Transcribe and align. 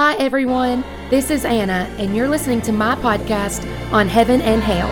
Hi, 0.00 0.14
everyone. 0.14 0.84
This 1.10 1.28
is 1.28 1.44
Anna, 1.44 1.92
and 1.98 2.14
you're 2.14 2.28
listening 2.28 2.62
to 2.62 2.70
my 2.70 2.94
podcast 2.94 3.66
on 3.92 4.06
Heaven 4.06 4.40
and 4.40 4.62
Hale. 4.62 4.86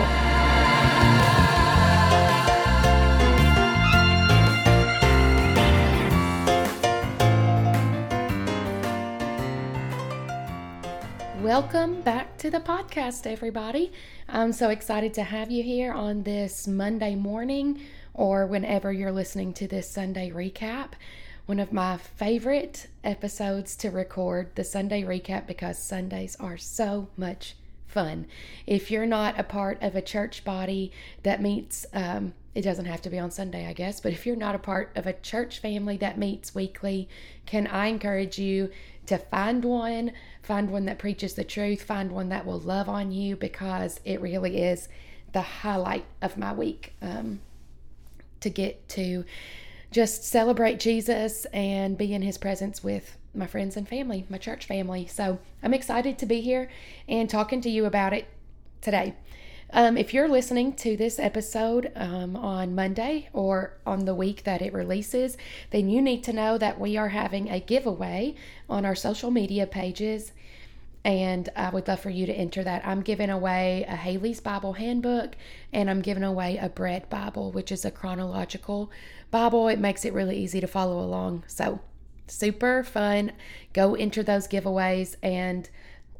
Welcome 11.41 12.01
back 12.01 12.37
to 12.39 12.49
the 12.49 12.59
podcast, 12.59 13.25
everybody. 13.25 13.93
I'm 14.27 14.51
so 14.51 14.69
excited 14.71 15.13
to 15.13 15.23
have 15.23 15.49
you 15.49 15.63
here 15.63 15.93
on 15.93 16.23
this 16.23 16.67
Monday 16.67 17.15
morning 17.15 17.79
or 18.13 18.45
whenever 18.45 18.91
you're 18.91 19.13
listening 19.13 19.53
to 19.53 19.69
this 19.69 19.89
Sunday 19.89 20.31
recap 20.31 20.95
one 21.47 21.59
of 21.61 21.71
my 21.71 21.95
favorite 21.95 22.87
episodes 23.05 23.77
to 23.77 23.89
record, 23.89 24.53
the 24.55 24.65
Sunday 24.65 25.01
recap, 25.01 25.47
because 25.47 25.79
Sundays 25.79 26.35
are 26.41 26.57
so 26.57 27.07
much 27.15 27.55
fun. 27.87 28.27
If 28.67 28.91
you're 28.91 29.05
not 29.05 29.39
a 29.39 29.43
part 29.43 29.81
of 29.81 29.95
a 29.95 30.01
church 30.01 30.43
body 30.43 30.91
that 31.23 31.41
meets, 31.41 31.85
um, 31.93 32.33
it 32.53 32.63
doesn't 32.63 32.83
have 32.83 33.01
to 33.03 33.09
be 33.09 33.17
on 33.17 33.31
Sunday, 33.31 33.65
I 33.65 33.71
guess, 33.71 34.01
but 34.01 34.11
if 34.11 34.25
you're 34.25 34.35
not 34.35 34.55
a 34.55 34.59
part 34.59 34.91
of 34.97 35.07
a 35.07 35.13
church 35.13 35.59
family 35.59 35.95
that 35.97 36.17
meets 36.17 36.53
weekly, 36.53 37.07
can 37.45 37.65
I 37.65 37.87
encourage 37.87 38.37
you 38.37 38.69
to 39.05 39.17
find 39.17 39.63
one, 39.63 40.11
find 40.43 40.69
one 40.69 40.83
that 40.85 40.99
preaches 40.99 41.35
the 41.35 41.45
truth, 41.45 41.81
find 41.81 42.11
one 42.11 42.27
that 42.27 42.45
will 42.45 42.59
love 42.59 42.89
on 42.89 43.13
you 43.13 43.37
because 43.37 44.01
it 44.03 44.19
really 44.19 44.61
is 44.63 44.89
the 45.31 45.41
highlight 45.41 46.05
of 46.21 46.37
my 46.37 46.51
week 46.51 46.93
um, 47.01 47.39
to 48.41 48.49
get 48.49 48.89
to 48.89 49.23
just 49.97 50.23
celebrate 50.23 50.79
Jesus 50.79 51.45
and 51.45 51.97
be 51.97 52.13
in 52.13 52.21
his 52.21 52.37
presence 52.37 52.83
with 52.83 53.17
my 53.33 53.47
friends 53.47 53.75
and 53.75 53.89
family, 53.89 54.27
my 54.29 54.37
church 54.37 54.67
family. 54.67 55.07
So 55.07 55.39
I'm 55.63 55.73
excited 55.73 56.19
to 56.19 56.27
be 56.27 56.39
here 56.39 56.69
and 57.09 57.27
talking 57.27 57.61
to 57.61 57.69
you 57.71 57.83
about 57.85 58.13
it 58.13 58.27
today. 58.79 59.15
Um, 59.73 59.97
if 59.97 60.13
you're 60.13 60.27
listening 60.27 60.73
to 60.73 60.95
this 60.97 61.17
episode 61.17 61.91
um, 61.95 62.35
on 62.35 62.75
Monday 62.75 63.29
or 63.33 63.73
on 63.87 64.05
the 64.05 64.13
week 64.13 64.43
that 64.43 64.61
it 64.61 64.71
releases, 64.71 65.35
then 65.71 65.89
you 65.89 65.99
need 65.99 66.23
to 66.25 66.31
know 66.31 66.59
that 66.59 66.79
we 66.79 66.95
are 66.95 67.09
having 67.09 67.49
a 67.49 67.59
giveaway 67.59 68.35
on 68.69 68.85
our 68.85 68.93
social 68.93 69.31
media 69.31 69.65
pages. 69.65 70.31
And 71.07 71.47
I 71.55 71.69
would 71.69 71.87
love 71.87 72.01
for 72.01 72.09
you 72.09 72.25
to 72.25 72.33
enter 72.33 72.65
that. 72.65 72.85
I'm 72.85 73.01
giving 73.01 73.29
away 73.29 73.85
a 73.87 73.95
Halley's 73.95 74.41
Bible 74.41 74.73
Handbook 74.73 75.37
and 75.71 75.89
I'm 75.89 76.01
giving 76.01 76.21
away 76.21 76.57
a 76.57 76.67
Bread 76.67 77.09
Bible, 77.09 77.53
which 77.53 77.71
is 77.71 77.85
a 77.85 77.91
chronological 77.91 78.91
Bible. 79.31 79.69
It 79.69 79.79
makes 79.79 80.03
it 80.03 80.11
really 80.11 80.37
easy 80.37 80.59
to 80.59 80.67
follow 80.67 80.99
along. 80.99 81.45
So, 81.47 81.79
super 82.27 82.83
fun. 82.83 83.31
Go 83.71 83.95
enter 83.95 84.21
those 84.21 84.49
giveaways 84.49 85.15
and 85.23 85.69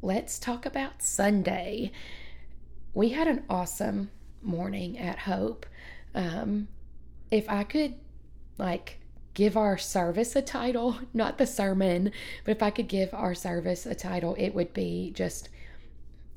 let's 0.00 0.38
talk 0.38 0.64
about 0.64 1.02
Sunday. 1.02 1.92
We 2.94 3.10
had 3.10 3.28
an 3.28 3.44
awesome 3.50 4.10
morning 4.40 4.96
at 4.98 5.18
Hope. 5.18 5.66
Um, 6.14 6.68
if 7.30 7.46
I 7.50 7.64
could, 7.64 7.96
like, 8.56 9.00
give 9.38 9.56
our 9.56 9.78
service 9.78 10.34
a 10.34 10.42
title, 10.42 10.98
not 11.14 11.38
the 11.38 11.46
sermon, 11.46 12.10
but 12.44 12.50
if 12.50 12.62
I 12.62 12.70
could 12.70 12.88
give 12.88 13.14
our 13.14 13.36
service 13.36 13.86
a 13.86 13.94
title, 13.94 14.34
it 14.36 14.52
would 14.52 14.74
be 14.74 15.12
just 15.14 15.48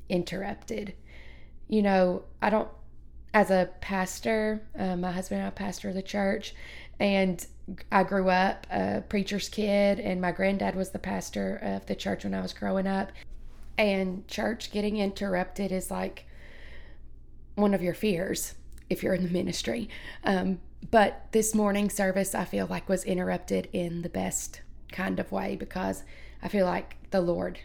interrupted. 0.08 0.94
You 1.68 1.82
know, 1.82 2.22
I 2.40 2.48
don't 2.48 2.68
as 3.34 3.50
a 3.50 3.70
pastor, 3.80 4.62
uh, 4.78 4.94
my 4.94 5.10
husband 5.10 5.40
and 5.40 5.48
I 5.48 5.50
pastor 5.50 5.92
the 5.92 6.02
church, 6.02 6.54
and 7.00 7.44
I 7.90 8.04
grew 8.04 8.28
up 8.28 8.68
a 8.70 9.02
preacher's 9.08 9.48
kid, 9.48 9.98
and 9.98 10.20
my 10.20 10.30
granddad 10.30 10.76
was 10.76 10.90
the 10.90 10.98
pastor 11.00 11.56
of 11.56 11.86
the 11.86 11.96
church 11.96 12.22
when 12.22 12.34
I 12.34 12.42
was 12.42 12.52
growing 12.52 12.86
up. 12.86 13.10
And 13.78 14.28
church 14.28 14.70
getting 14.70 14.98
interrupted 14.98 15.72
is 15.72 15.90
like 15.90 16.26
one 17.56 17.74
of 17.74 17.82
your 17.82 17.94
fears 17.94 18.54
if 18.90 19.02
you're 19.02 19.14
in 19.14 19.24
the 19.24 19.30
ministry. 19.30 19.88
Um, 20.24 20.60
but 20.90 21.26
this 21.32 21.54
morning 21.54 21.90
service, 21.90 22.34
I 22.34 22.44
feel 22.44 22.66
like, 22.66 22.88
was 22.88 23.04
interrupted 23.04 23.68
in 23.72 24.02
the 24.02 24.08
best 24.08 24.62
kind 24.90 25.18
of 25.18 25.32
way 25.32 25.56
because 25.56 26.02
I 26.42 26.48
feel 26.48 26.66
like 26.66 26.96
the 27.10 27.20
Lord 27.20 27.60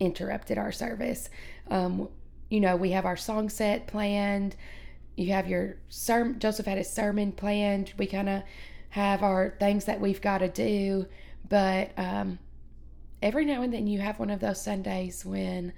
interrupted 0.00 0.58
our 0.58 0.72
service. 0.72 1.30
Um, 1.70 2.08
you 2.50 2.60
know, 2.60 2.76
we 2.76 2.90
have 2.92 3.06
our 3.06 3.16
song 3.16 3.48
set 3.48 3.86
planned 3.86 4.56
you 5.18 5.32
have 5.32 5.48
your 5.48 5.76
sermon. 5.88 6.38
Joseph 6.38 6.66
had 6.66 6.78
his 6.78 6.88
sermon 6.88 7.32
planned. 7.32 7.92
We 7.98 8.06
kind 8.06 8.28
of 8.28 8.42
have 8.90 9.24
our 9.24 9.56
things 9.58 9.84
that 9.86 10.00
we've 10.00 10.20
got 10.20 10.38
to 10.38 10.48
do, 10.48 11.06
but 11.48 11.90
um, 11.98 12.38
every 13.20 13.44
now 13.44 13.62
and 13.62 13.72
then 13.72 13.88
you 13.88 13.98
have 13.98 14.20
one 14.20 14.30
of 14.30 14.38
those 14.38 14.62
Sundays 14.62 15.24
when 15.24 15.72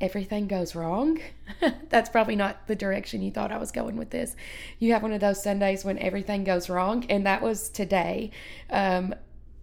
everything 0.00 0.46
goes 0.46 0.74
wrong. 0.74 1.20
That's 1.88 2.10
probably 2.10 2.36
not 2.36 2.66
the 2.66 2.76
direction 2.76 3.22
you 3.22 3.30
thought 3.30 3.52
I 3.52 3.58
was 3.58 3.72
going 3.72 3.96
with 3.96 4.10
this. 4.10 4.36
You 4.78 4.92
have 4.92 5.02
one 5.02 5.12
of 5.12 5.20
those 5.20 5.42
Sundays 5.42 5.84
when 5.84 5.98
everything 5.98 6.44
goes 6.44 6.68
wrong, 6.68 7.04
and 7.08 7.26
that 7.26 7.42
was 7.42 7.68
today. 7.68 8.30
Um, 8.70 9.14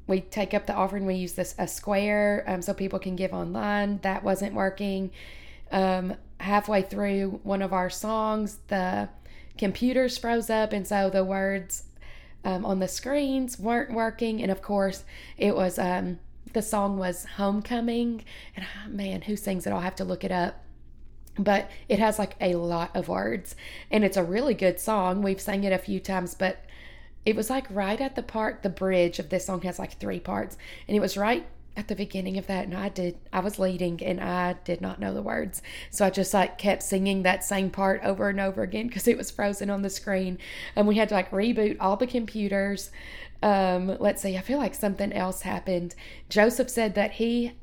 we 0.08 0.22
take 0.22 0.54
up 0.54 0.66
the 0.66 0.74
offering. 0.74 1.06
We 1.06 1.16
use 1.16 1.34
this 1.34 1.56
a 1.58 1.68
square 1.68 2.44
um, 2.48 2.62
so 2.62 2.74
people 2.74 3.00
can 3.00 3.16
give 3.16 3.34
online. 3.34 4.00
That 4.04 4.24
wasn't 4.24 4.54
working. 4.54 5.12
Um, 5.72 6.16
halfway 6.40 6.82
through 6.82 7.40
one 7.44 7.62
of 7.62 7.72
our 7.72 7.90
songs, 7.90 8.60
the 8.68 9.10
computers 9.58 10.18
froze 10.18 10.50
up, 10.50 10.74
and 10.74 10.88
so 10.88 11.10
the 11.10 11.24
words 11.24 11.84
um, 12.44 12.66
on 12.66 12.80
the 12.80 12.88
screens 12.88 13.60
weren't 13.60 13.94
working. 13.94 14.42
And 14.42 14.52
of 14.52 14.62
course, 14.62 15.04
it 15.38 15.56
was 15.56 15.78
um, 15.78 16.20
the 16.54 16.62
song 16.62 16.98
was 16.98 17.26
Homecoming. 17.38 18.24
And 18.56 18.66
oh, 18.66 18.90
man, 18.90 19.22
who 19.24 19.36
sings 19.36 19.66
it? 19.66 19.72
I'll 19.72 19.80
have 19.80 19.96
to 19.96 20.04
look 20.04 20.24
it 20.24 20.32
up. 20.32 20.64
But 21.38 21.72
it 21.88 22.00
has 22.00 22.20
like 22.20 22.36
a 22.42 22.56
lot 22.56 22.92
of 22.94 23.08
words, 23.08 23.56
and 23.90 24.04
it's 24.04 24.18
a 24.18 24.24
really 24.24 24.54
good 24.54 24.82
song. 24.82 25.22
We've 25.22 25.40
sang 25.40 25.64
it 25.64 25.72
a 25.72 25.78
few 25.78 26.02
times, 26.02 26.36
but 26.36 26.66
it 27.26 27.38
was 27.38 27.50
like 27.50 27.68
right 27.70 28.02
at 28.02 28.16
the 28.16 28.24
part, 28.24 28.64
the 28.64 28.70
bridge 28.70 29.18
of 29.18 29.30
this 29.30 29.46
song 29.46 29.62
has 29.62 29.80
like 29.80 29.98
three 29.98 30.20
parts, 30.20 30.58
and 30.88 30.98
it 30.98 31.00
was 31.00 31.16
right 31.16 31.46
at 31.78 31.88
the 31.88 31.96
beginning 31.96 32.38
of 32.38 32.48
that 32.48 32.66
and 32.66 32.76
I 32.76 32.90
did 32.90 33.18
I 33.32 33.40
was 33.40 33.58
leading 33.58 34.04
and 34.04 34.20
I 34.20 34.54
did 34.66 34.82
not 34.82 35.00
know 35.00 35.14
the 35.14 35.22
words. 35.22 35.62
So 35.90 36.06
I 36.06 36.10
just 36.10 36.34
like 36.34 36.58
kept 36.58 36.84
singing 36.84 37.24
that 37.24 37.46
same 37.46 37.70
part 37.70 38.02
over 38.04 38.28
and 38.28 38.42
over 38.42 38.62
again 38.62 38.88
because 38.88 39.08
it 39.08 39.18
was 39.18 39.32
frozen 39.32 39.70
on 39.70 39.82
the 39.82 39.90
screen 39.90 40.38
and 40.76 40.86
we 40.86 40.96
had 40.98 41.10
to 41.10 41.16
like 41.16 41.32
reboot 41.32 41.78
all 41.80 41.96
the 41.96 42.08
computers. 42.08 42.92
Um 43.42 43.98
let's 44.00 44.22
see, 44.22 44.38
I 44.38 44.42
feel 44.42 44.58
like 44.60 44.76
something 44.76 45.12
else 45.14 45.42
happened. 45.42 45.96
Joseph 46.30 46.70
said 46.70 46.96
that 46.96 47.14
he 47.14 47.54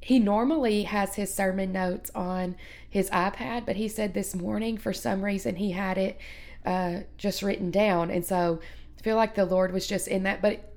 he 0.00 0.18
normally 0.18 0.82
has 0.82 1.14
his 1.14 1.32
sermon 1.32 1.72
notes 1.72 2.10
on 2.14 2.56
his 2.88 3.08
iPad, 3.10 3.64
but 3.64 3.76
he 3.76 3.88
said 3.88 4.12
this 4.12 4.34
morning 4.34 4.76
for 4.76 4.92
some 4.92 5.24
reason 5.24 5.56
he 5.56 5.72
had 5.72 5.96
it 5.98 6.18
uh 6.66 7.00
just 7.16 7.42
written 7.42 7.70
down. 7.70 8.10
And 8.10 8.24
so 8.24 8.60
I 8.98 9.02
feel 9.02 9.16
like 9.16 9.34
the 9.34 9.46
Lord 9.46 9.72
was 9.72 9.86
just 9.86 10.08
in 10.08 10.24
that. 10.24 10.42
But 10.42 10.74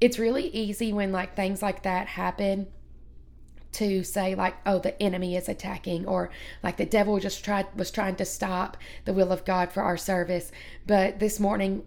it's 0.00 0.18
really 0.18 0.48
easy 0.48 0.92
when 0.92 1.12
like 1.12 1.34
things 1.34 1.62
like 1.62 1.82
that 1.82 2.08
happen 2.08 2.68
to 3.70 4.02
say 4.02 4.34
like 4.34 4.54
oh 4.64 4.78
the 4.78 5.00
enemy 5.02 5.36
is 5.36 5.48
attacking 5.48 6.06
or 6.06 6.30
like 6.62 6.78
the 6.78 6.86
devil 6.86 7.18
just 7.18 7.44
tried 7.44 7.66
was 7.76 7.90
trying 7.90 8.16
to 8.16 8.24
stop 8.24 8.76
the 9.04 9.12
will 9.12 9.32
of 9.32 9.44
God 9.44 9.72
for 9.72 9.82
our 9.82 9.96
service. 9.96 10.52
But 10.86 11.20
this 11.20 11.40
morning 11.40 11.84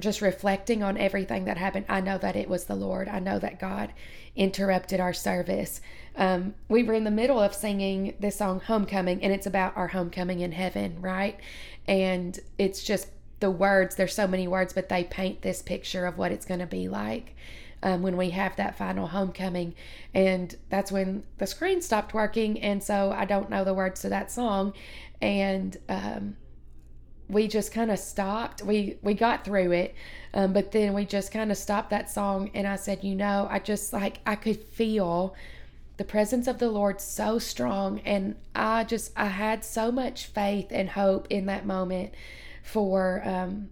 just 0.00 0.20
reflecting 0.20 0.82
on 0.82 0.96
everything 0.96 1.44
that 1.44 1.56
happened 1.56 1.86
I 1.88 2.00
know 2.00 2.18
that 2.18 2.36
it 2.36 2.48
was 2.48 2.64
the 2.64 2.74
Lord 2.74 3.08
I 3.08 3.18
know 3.18 3.38
that 3.38 3.58
God 3.58 3.92
interrupted 4.34 5.00
our 5.00 5.12
service 5.12 5.80
um, 6.16 6.54
we 6.68 6.82
were 6.82 6.94
in 6.94 7.04
the 7.04 7.10
middle 7.10 7.40
of 7.40 7.54
singing 7.54 8.14
this 8.20 8.36
song 8.36 8.60
homecoming 8.60 9.22
and 9.22 9.32
it's 9.32 9.46
about 9.46 9.76
our 9.76 9.88
homecoming 9.88 10.40
in 10.40 10.52
heaven 10.52 11.00
right 11.00 11.38
and 11.86 12.38
it's 12.58 12.82
just 12.82 13.08
the 13.40 13.50
words, 13.50 13.96
there's 13.96 14.14
so 14.14 14.26
many 14.26 14.48
words, 14.48 14.72
but 14.72 14.88
they 14.88 15.04
paint 15.04 15.42
this 15.42 15.62
picture 15.62 16.06
of 16.06 16.18
what 16.18 16.32
it's 16.32 16.46
going 16.46 16.60
to 16.60 16.66
be 16.66 16.88
like 16.88 17.34
um, 17.82 18.02
when 18.02 18.16
we 18.16 18.30
have 18.30 18.56
that 18.56 18.78
final 18.78 19.06
homecoming. 19.06 19.74
And 20.14 20.54
that's 20.70 20.90
when 20.90 21.24
the 21.38 21.46
screen 21.46 21.82
stopped 21.82 22.14
working. 22.14 22.60
And 22.60 22.82
so 22.82 23.12
I 23.16 23.24
don't 23.24 23.50
know 23.50 23.64
the 23.64 23.74
words 23.74 24.00
to 24.02 24.08
that 24.08 24.30
song. 24.30 24.72
And 25.20 25.76
um, 25.88 26.36
we 27.28 27.48
just 27.48 27.72
kind 27.72 27.90
of 27.90 27.98
stopped. 27.98 28.62
We, 28.62 28.98
we 29.02 29.14
got 29.14 29.44
through 29.44 29.72
it. 29.72 29.94
Um, 30.32 30.52
but 30.52 30.72
then 30.72 30.92
we 30.92 31.04
just 31.04 31.32
kind 31.32 31.50
of 31.50 31.56
stopped 31.56 31.90
that 31.90 32.10
song. 32.10 32.50
And 32.54 32.66
I 32.66 32.76
said, 32.76 33.02
you 33.02 33.14
know, 33.14 33.48
I 33.50 33.58
just 33.58 33.92
like, 33.92 34.18
I 34.26 34.36
could 34.36 34.60
feel 34.60 35.34
the 35.96 36.04
presence 36.04 36.46
of 36.46 36.58
the 36.58 36.70
Lord 36.70 37.00
so 37.00 37.38
strong. 37.38 38.00
And 38.00 38.36
I 38.54 38.84
just, 38.84 39.12
I 39.16 39.26
had 39.26 39.64
so 39.64 39.90
much 39.90 40.26
faith 40.26 40.68
and 40.70 40.90
hope 40.90 41.26
in 41.30 41.46
that 41.46 41.66
moment 41.66 42.12
for 42.62 43.22
um, 43.24 43.70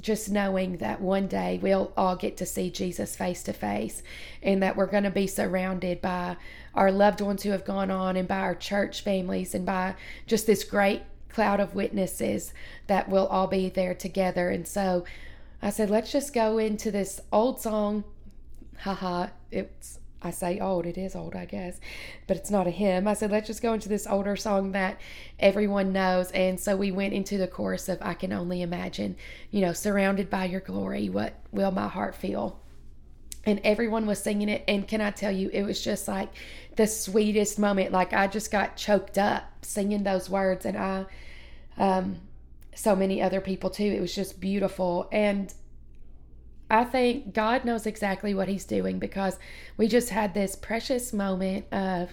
just 0.00 0.30
knowing 0.30 0.76
that 0.76 1.00
one 1.00 1.26
day 1.26 1.58
we'll 1.60 1.92
all 1.96 2.16
get 2.16 2.36
to 2.36 2.46
see 2.46 2.70
Jesus 2.70 3.16
face 3.16 3.42
to 3.44 3.52
face 3.52 4.02
and 4.42 4.62
that 4.62 4.76
we're 4.76 4.86
going 4.86 5.04
to 5.04 5.10
be 5.10 5.26
surrounded 5.26 6.00
by 6.00 6.36
our 6.74 6.92
loved 6.92 7.20
ones 7.20 7.42
who 7.42 7.50
have 7.50 7.64
gone 7.64 7.90
on 7.90 8.16
and 8.16 8.28
by 8.28 8.38
our 8.38 8.54
church 8.54 9.00
families 9.00 9.54
and 9.54 9.66
by 9.66 9.94
just 10.26 10.46
this 10.46 10.62
great 10.62 11.02
cloud 11.28 11.60
of 11.60 11.74
witnesses 11.74 12.52
that 12.86 13.08
we'll 13.08 13.26
all 13.26 13.46
be 13.46 13.68
there 13.68 13.94
together. 13.94 14.50
And 14.50 14.66
so 14.66 15.04
I 15.60 15.70
said, 15.70 15.90
let's 15.90 16.12
just 16.12 16.32
go 16.32 16.58
into 16.58 16.90
this 16.90 17.20
old 17.32 17.60
song. 17.60 18.04
Haha, 18.78 19.28
it's 19.50 19.98
I 20.20 20.30
say 20.32 20.58
old, 20.58 20.84
it 20.84 20.98
is 20.98 21.14
old, 21.14 21.36
I 21.36 21.44
guess, 21.44 21.78
but 22.26 22.36
it's 22.36 22.50
not 22.50 22.66
a 22.66 22.70
hymn. 22.70 23.06
I 23.06 23.14
said, 23.14 23.30
let's 23.30 23.46
just 23.46 23.62
go 23.62 23.72
into 23.72 23.88
this 23.88 24.06
older 24.06 24.34
song 24.34 24.72
that 24.72 25.00
everyone 25.38 25.92
knows. 25.92 26.32
And 26.32 26.58
so 26.58 26.76
we 26.76 26.90
went 26.90 27.14
into 27.14 27.38
the 27.38 27.46
chorus 27.46 27.88
of 27.88 27.98
I 28.02 28.14
Can 28.14 28.32
Only 28.32 28.60
Imagine, 28.62 29.16
you 29.50 29.60
know, 29.60 29.72
surrounded 29.72 30.28
by 30.28 30.46
your 30.46 30.60
glory, 30.60 31.08
what 31.08 31.34
will 31.52 31.70
my 31.70 31.86
heart 31.86 32.16
feel? 32.16 32.58
And 33.48 33.60
everyone 33.64 34.04
was 34.06 34.22
singing 34.22 34.50
it. 34.50 34.62
And 34.68 34.86
can 34.86 35.00
I 35.00 35.10
tell 35.10 35.32
you, 35.32 35.48
it 35.52 35.62
was 35.62 35.82
just 35.82 36.06
like 36.06 36.28
the 36.76 36.86
sweetest 36.86 37.58
moment. 37.58 37.92
Like 37.92 38.12
I 38.12 38.26
just 38.26 38.50
got 38.50 38.76
choked 38.76 39.16
up 39.16 39.44
singing 39.62 40.02
those 40.02 40.28
words. 40.28 40.66
And 40.66 40.76
I, 40.76 41.06
um, 41.78 42.18
so 42.74 42.94
many 42.94 43.22
other 43.22 43.40
people 43.40 43.70
too. 43.70 43.84
It 43.84 44.00
was 44.00 44.14
just 44.14 44.38
beautiful. 44.38 45.08
And 45.10 45.52
I 46.70 46.84
think 46.84 47.32
God 47.32 47.64
knows 47.64 47.86
exactly 47.86 48.34
what 48.34 48.48
He's 48.48 48.66
doing 48.66 48.98
because 48.98 49.38
we 49.78 49.88
just 49.88 50.10
had 50.10 50.34
this 50.34 50.54
precious 50.54 51.14
moment 51.14 51.64
of 51.72 52.10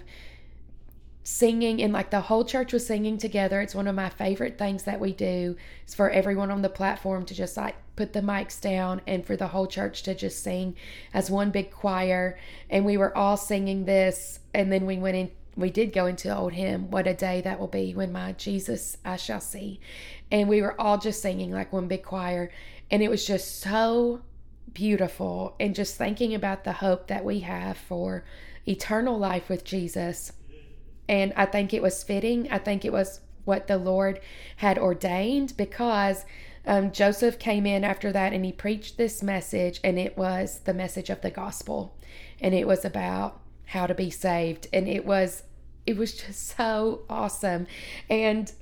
singing 1.26 1.82
and 1.82 1.92
like 1.92 2.10
the 2.10 2.20
whole 2.20 2.44
church 2.44 2.72
was 2.72 2.86
singing 2.86 3.18
together. 3.18 3.60
It's 3.60 3.74
one 3.74 3.88
of 3.88 3.96
my 3.96 4.08
favorite 4.08 4.58
things 4.58 4.84
that 4.84 5.00
we 5.00 5.12
do 5.12 5.56
is 5.84 5.92
for 5.92 6.08
everyone 6.08 6.52
on 6.52 6.62
the 6.62 6.68
platform 6.68 7.24
to 7.24 7.34
just 7.34 7.56
like 7.56 7.74
put 7.96 8.12
the 8.12 8.20
mics 8.20 8.60
down 8.60 9.00
and 9.08 9.26
for 9.26 9.36
the 9.36 9.48
whole 9.48 9.66
church 9.66 10.04
to 10.04 10.14
just 10.14 10.40
sing 10.40 10.76
as 11.12 11.28
one 11.28 11.50
big 11.50 11.72
choir. 11.72 12.38
And 12.70 12.84
we 12.84 12.96
were 12.96 13.16
all 13.16 13.36
singing 13.36 13.86
this 13.86 14.38
and 14.54 14.70
then 14.70 14.86
we 14.86 14.98
went 14.98 15.16
in 15.16 15.30
we 15.56 15.70
did 15.70 15.92
go 15.92 16.04
into 16.04 16.36
old 16.36 16.52
hymn, 16.52 16.90
What 16.90 17.06
a 17.06 17.14
Day 17.14 17.40
That 17.40 17.58
Will 17.58 17.66
Be 17.66 17.94
When 17.94 18.12
My 18.12 18.32
Jesus 18.32 18.98
I 19.04 19.16
Shall 19.16 19.40
See. 19.40 19.80
And 20.30 20.48
we 20.48 20.60
were 20.60 20.78
all 20.78 20.98
just 20.98 21.22
singing 21.22 21.50
like 21.50 21.72
one 21.72 21.88
big 21.88 22.04
choir. 22.04 22.52
And 22.90 23.02
it 23.02 23.08
was 23.08 23.26
just 23.26 23.58
so 23.58 24.20
beautiful 24.74 25.56
and 25.58 25.74
just 25.74 25.96
thinking 25.96 26.34
about 26.34 26.64
the 26.64 26.74
hope 26.74 27.06
that 27.06 27.24
we 27.24 27.40
have 27.40 27.78
for 27.78 28.22
eternal 28.68 29.18
life 29.18 29.48
with 29.48 29.64
Jesus. 29.64 30.32
And 31.08 31.32
I 31.36 31.46
think 31.46 31.72
it 31.72 31.82
was 31.82 32.02
fitting. 32.02 32.48
I 32.50 32.58
think 32.58 32.84
it 32.84 32.92
was 32.92 33.20
what 33.44 33.66
the 33.66 33.78
Lord 33.78 34.20
had 34.56 34.78
ordained 34.78 35.54
because 35.56 36.24
um, 36.66 36.90
Joseph 36.90 37.38
came 37.38 37.64
in 37.64 37.84
after 37.84 38.10
that 38.12 38.32
and 38.32 38.44
he 38.44 38.52
preached 38.52 38.96
this 38.96 39.22
message, 39.22 39.80
and 39.84 39.98
it 39.98 40.18
was 40.18 40.60
the 40.64 40.74
message 40.74 41.10
of 41.10 41.20
the 41.20 41.30
gospel. 41.30 41.96
And 42.40 42.54
it 42.54 42.66
was 42.66 42.84
about 42.84 43.40
how 43.66 43.86
to 43.86 43.94
be 43.94 44.10
saved. 44.10 44.66
And 44.72 44.88
it 44.88 45.04
was. 45.04 45.44
It 45.86 45.96
was 45.96 46.14
just 46.14 46.48
so 46.56 47.02
awesome. 47.08 47.68
And 48.10 48.52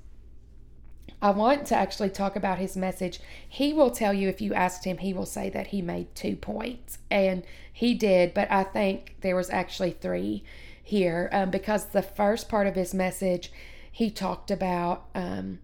I 1.23 1.31
want 1.31 1.67
to 1.69 1.75
actually 1.75 2.11
talk 2.11 2.37
about 2.37 2.59
his 2.59 2.77
message. 2.77 3.19
He 3.49 3.73
will 3.73 3.91
tell 3.91 4.13
you 4.13 4.29
if 4.29 4.43
you 4.43 4.53
asked 4.53 4.85
him, 4.85 4.99
he 4.99 5.15
will 5.15 5.25
say 5.25 5.49
that 5.49 5.69
he 5.69 5.81
made 5.81 6.15
two 6.15 6.37
points. 6.37 6.99
And 7.11 7.43
he 7.73 7.95
did, 7.95 8.35
but 8.35 8.51
I 8.51 8.63
think 8.63 9.17
there 9.23 9.35
was 9.35 9.49
actually 9.49 9.93
three 9.93 10.45
here 10.85 11.29
um, 11.33 11.51
because 11.51 11.87
the 11.87 12.03
first 12.03 12.49
part 12.49 12.67
of 12.67 12.77
his 12.77 12.95
message, 12.95 13.51
he 13.91 14.11
talked 14.11 14.51
about 14.51 15.07
um, 15.15 15.59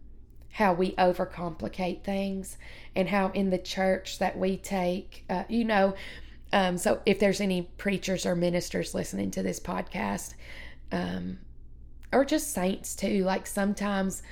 how 0.53 0.73
we 0.73 0.93
overcomplicate 0.93 2.03
things 2.03 2.57
and 2.97 3.09
how 3.09 3.29
in 3.29 3.51
the 3.51 3.59
church 3.59 4.19
that 4.19 4.37
we 4.37 4.57
take, 4.57 5.25
uh, 5.31 5.45
you 5.49 5.65
know, 5.65 5.95
um, 6.53 6.79
so 6.79 7.01
if 7.07 7.21
there's 7.21 7.41
any 7.41 7.63
preachers 7.79 8.27
or 8.27 8.35
ministers 8.35 8.95
listening 8.95 9.31
to 9.31 9.43
this 9.43 9.61
podcast, 9.61 10.35
um, 10.91 11.39
or 12.13 12.25
just 12.25 12.53
saints 12.53 12.97
too, 12.97 13.23
like 13.23 13.47
sometimes 13.47 14.23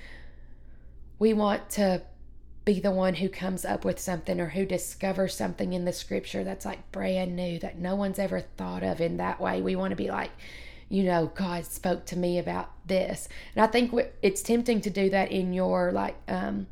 we 1.18 1.32
want 1.32 1.70
to 1.70 2.02
be 2.64 2.80
the 2.80 2.90
one 2.90 3.14
who 3.14 3.28
comes 3.28 3.64
up 3.64 3.84
with 3.84 3.98
something 3.98 4.40
or 4.40 4.48
who 4.48 4.66
discovers 4.66 5.34
something 5.34 5.72
in 5.72 5.84
the 5.84 5.92
scripture 5.92 6.44
that's 6.44 6.66
like 6.66 6.90
brand 6.92 7.34
new 7.34 7.58
that 7.60 7.78
no 7.78 7.94
one's 7.94 8.18
ever 8.18 8.40
thought 8.40 8.82
of 8.82 9.00
in 9.00 9.16
that 9.18 9.40
way. 9.40 9.62
We 9.62 9.76
want 9.76 9.92
to 9.92 9.96
be 9.96 10.08
like, 10.08 10.30
you 10.88 11.04
know, 11.04 11.30
God 11.34 11.64
spoke 11.66 12.06
to 12.06 12.18
me 12.18 12.38
about 12.38 12.70
this. 12.86 13.28
And 13.54 13.64
I 13.64 13.66
think 13.66 13.92
it's 14.22 14.42
tempting 14.42 14.80
to 14.82 14.90
do 14.90 15.10
that 15.10 15.30
in 15.30 15.52
your 15.52 15.92
like 15.92 16.16
um, 16.28 16.66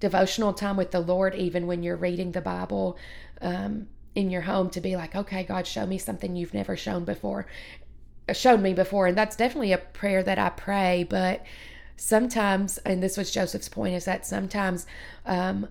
devotional 0.00 0.52
time 0.52 0.76
with 0.76 0.90
the 0.90 1.00
Lord, 1.00 1.34
even 1.34 1.66
when 1.66 1.82
you're 1.82 1.96
reading 1.96 2.32
the 2.32 2.40
Bible 2.40 2.98
um, 3.40 3.88
in 4.14 4.30
your 4.30 4.42
home, 4.42 4.68
to 4.70 4.80
be 4.80 4.96
like, 4.96 5.14
okay, 5.14 5.44
God, 5.44 5.66
show 5.66 5.86
me 5.86 5.98
something 5.98 6.34
you've 6.34 6.54
never 6.54 6.76
shown 6.76 7.04
before, 7.04 7.46
shown 8.32 8.62
me 8.62 8.74
before. 8.74 9.06
And 9.06 9.16
that's 9.16 9.36
definitely 9.36 9.72
a 9.72 9.78
prayer 9.78 10.22
that 10.24 10.38
I 10.38 10.48
pray, 10.50 11.06
but 11.08 11.44
sometimes, 11.96 12.78
and 12.78 13.00
this 13.00 13.16
was 13.16 13.30
Joseph's 13.30 13.68
point, 13.68 13.94
is 13.94 14.04
that 14.06 14.26
sometimes 14.26 14.86
um, 15.24 15.68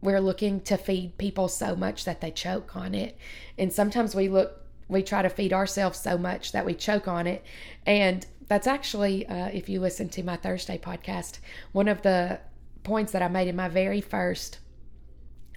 we're 0.00 0.20
looking 0.20 0.60
to 0.62 0.78
feed 0.78 1.18
people 1.18 1.48
so 1.48 1.76
much 1.76 2.06
that 2.06 2.22
they 2.22 2.30
choke 2.30 2.76
on 2.76 2.94
it. 2.94 3.18
And 3.58 3.72
sometimes 3.72 4.14
we 4.14 4.28
look, 4.28 4.65
we 4.88 5.02
try 5.02 5.22
to 5.22 5.28
feed 5.28 5.52
ourselves 5.52 5.98
so 5.98 6.16
much 6.16 6.52
that 6.52 6.66
we 6.66 6.74
choke 6.74 7.08
on 7.08 7.26
it. 7.26 7.44
And 7.84 8.26
that's 8.48 8.66
actually, 8.66 9.26
uh, 9.26 9.48
if 9.48 9.68
you 9.68 9.80
listen 9.80 10.08
to 10.10 10.22
my 10.22 10.36
Thursday 10.36 10.78
podcast, 10.78 11.38
one 11.72 11.88
of 11.88 12.02
the 12.02 12.40
points 12.84 13.12
that 13.12 13.22
I 13.22 13.28
made 13.28 13.48
in 13.48 13.56
my 13.56 13.68
very 13.68 14.00
first 14.00 14.60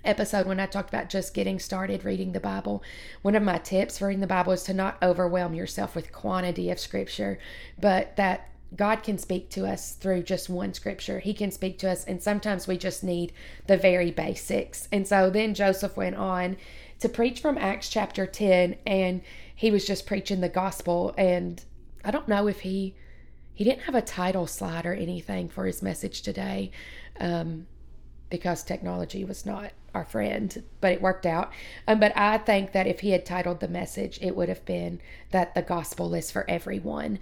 episode 0.04 0.48
when 0.48 0.60
I 0.60 0.66
talked 0.66 0.90
about 0.90 1.10
just 1.10 1.34
getting 1.34 1.60
started 1.60 2.06
reading 2.06 2.32
the 2.32 2.40
Bible. 2.40 2.82
One 3.22 3.36
of 3.36 3.44
my 3.44 3.58
tips 3.58 3.98
for 3.98 4.08
reading 4.08 4.22
the 4.22 4.28
Bible 4.28 4.54
is 4.54 4.64
to 4.64 4.74
not 4.74 4.98
overwhelm 5.04 5.54
yourself 5.54 5.96
with 5.96 6.12
quantity 6.12 6.72
of 6.72 6.80
scripture, 6.80 7.38
but 7.80 8.16
that 8.16 8.50
God 8.76 9.04
can 9.04 9.18
speak 9.18 9.50
to 9.52 9.66
us 9.66 9.94
through 9.94 10.24
just 10.24 10.50
one 10.50 10.74
scripture. 10.74 11.20
He 11.20 11.34
can 11.34 11.52
speak 11.52 11.80
to 11.80 11.90
us, 11.90 12.06
and 12.06 12.22
sometimes 12.22 12.68
we 12.68 12.78
just 12.78 13.04
need 13.04 13.34
the 13.68 13.78
very 13.78 14.12
basics. 14.12 14.88
And 14.92 15.08
so 15.08 15.30
then 15.30 15.54
Joseph 15.54 15.98
went 15.98 16.16
on 16.16 16.58
to 17.00 17.10
preach 17.10 17.40
from 17.40 17.58
Acts 17.58 17.90
chapter 17.90 18.26
10, 18.26 18.76
and 18.86 19.22
he 19.56 19.72
was 19.72 19.86
just 19.86 20.06
preaching 20.06 20.42
the 20.42 20.50
gospel. 20.50 21.14
And 21.18 21.64
I 22.04 22.12
don't 22.12 22.28
know 22.28 22.48
if 22.48 22.62
he 22.62 22.96
he 23.54 23.66
didn't 23.66 23.82
have 23.82 23.96
a 23.96 24.02
title 24.02 24.48
slide 24.48 24.86
or 24.86 24.94
anything 24.94 25.50
for 25.50 25.66
his 25.66 25.82
message 25.82 26.22
today 26.22 26.72
um, 27.20 27.68
because 28.30 28.64
technology 28.64 29.26
was 29.26 29.46
not 29.46 29.74
our 29.94 30.06
friend, 30.06 30.64
but 30.80 30.94
it 30.94 31.02
worked 31.02 31.26
out. 31.26 31.52
Um, 31.86 32.00
but 32.00 32.16
I 32.16 32.38
think 32.38 32.72
that 32.72 32.88
if 32.88 33.02
he 33.02 33.12
had 33.12 33.26
titled 33.26 33.60
the 33.60 33.68
message, 33.68 34.18
it 34.22 34.34
would 34.34 34.48
have 34.48 34.64
been 34.64 35.02
that 35.32 35.56
the 35.56 35.62
gospel 35.62 36.14
is 36.14 36.32
for 36.32 36.50
everyone. 36.50 37.20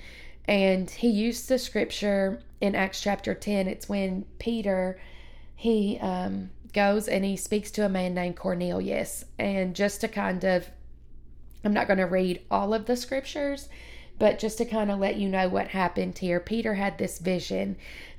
And 0.47 0.89
he 0.89 1.09
used 1.09 1.49
the 1.49 1.57
scripture 1.57 2.39
in 2.61 2.75
Acts 2.75 3.01
chapter 3.01 3.33
10. 3.33 3.67
It's 3.67 3.89
when 3.89 4.25
Peter, 4.37 4.99
he 5.55 5.97
um, 5.99 6.51
goes 6.77 7.07
and 7.07 7.25
he 7.25 7.35
speaks 7.35 7.71
to 7.71 7.83
a 7.83 7.89
man 7.89 8.13
named 8.13 8.35
Cornelius. 8.35 9.25
And 9.39 9.75
just 9.75 9.99
to 10.01 10.07
kind 10.07 10.43
of, 10.43 10.69
I'm 11.63 11.73
not 11.73 11.87
going 11.87 11.97
to 11.97 12.05
read 12.05 12.41
all 12.51 12.71
of 12.71 12.85
the 12.85 12.95
scriptures, 12.95 13.67
but 14.19 14.37
just 14.37 14.59
to 14.59 14.65
kind 14.65 14.91
of 14.91 14.99
let 14.99 15.15
you 15.15 15.27
know 15.27 15.49
what 15.49 15.69
happened 15.69 16.19
here, 16.19 16.39
Peter 16.39 16.75
had 16.75 16.99
this 16.99 17.17
vision. 17.17 17.77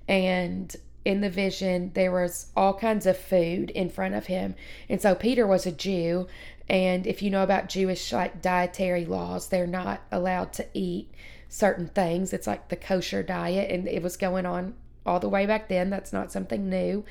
And 0.09 0.75
in 1.05 1.21
the 1.21 1.31
vision, 1.31 1.93
there 1.95 2.11
was 2.11 2.51
all 2.57 2.75
kinds 2.75 3.07
of 3.07 3.17
food 3.17 3.71
in 3.71 3.91
front 3.91 4.17
of 4.17 4.27
him. 4.27 4.57
And 4.89 5.01
so 5.01 5.15
Peter 5.15 5.47
was 5.47 5.65
a 5.65 5.71
Jew. 5.73 6.27
And 6.69 7.07
if 7.07 7.23
you 7.23 7.31
know 7.31 7.45
about 7.45 7.69
Jewish 7.69 8.13
like 8.13 8.43
dietary 8.43 9.05
laws, 9.05 9.49
they're 9.51 9.69
not 9.69 10.01
allowed 10.11 10.53
to 10.55 10.67
eat 10.75 11.15
certain 11.49 11.87
things. 11.87 12.33
It's 12.33 12.49
like 12.49 12.71
the 12.71 12.77
kosher 12.77 13.23
diet, 13.23 13.71
and 13.71 13.87
it 13.87 14.03
was 14.03 14.17
going 14.17 14.47
on 14.47 14.75
all 15.07 15.21
the 15.21 15.29
way 15.29 15.47
back 15.47 15.69
then. 15.69 15.91
That's 15.91 16.13
not 16.13 16.33
something 16.33 16.69
new. 16.69 17.05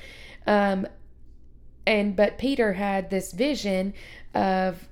Um, 0.46 0.86
and 1.88 2.14
but 2.14 2.36
Peter 2.36 2.74
had 2.74 3.08
this 3.08 3.32
vision 3.32 3.94
of 4.34 4.86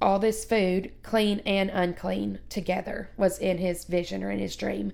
all 0.00 0.20
this 0.20 0.44
food, 0.44 0.92
clean 1.02 1.40
and 1.44 1.68
unclean, 1.70 2.38
together 2.48 3.10
was 3.16 3.40
in 3.40 3.58
his 3.58 3.84
vision 3.84 4.22
or 4.22 4.30
in 4.30 4.38
his 4.38 4.54
dream. 4.54 4.92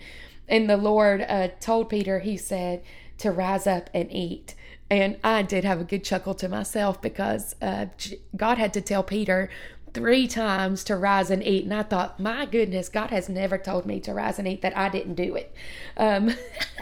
And 0.49 0.71
the 0.71 0.79
Lord 0.79 1.21
uh, 1.29 1.49
told 1.61 1.91
Peter, 1.91 2.21
He 2.21 2.39
said, 2.39 2.83
to 3.19 3.31
rise 3.31 3.67
up 3.67 3.91
and 3.93 4.11
eat. 4.11 4.55
And 4.91 5.19
I 5.23 5.43
did 5.43 5.65
have 5.65 5.83
a 5.83 5.85
good 5.85 6.03
chuckle 6.03 6.35
to 6.35 6.49
myself 6.49 7.03
because 7.03 7.57
uh, 7.61 7.87
God 8.35 8.57
had 8.57 8.73
to 8.73 8.81
tell 8.81 9.03
Peter 9.03 9.51
three 9.93 10.27
times 10.27 10.83
to 10.85 10.97
rise 10.97 11.31
and 11.31 11.43
eat. 11.43 11.65
And 11.65 11.75
I 11.75 11.83
thought, 11.83 12.19
my 12.19 12.47
goodness, 12.47 12.89
God 12.89 13.11
has 13.11 13.29
never 13.29 13.59
told 13.59 13.85
me 13.85 14.01
to 14.01 14.15
rise 14.15 14.39
and 14.39 14.49
eat 14.49 14.63
that 14.63 14.77
I 14.77 14.89
didn't 14.89 15.15
do 15.17 15.35
it. 15.35 15.55
Um, 15.99 16.35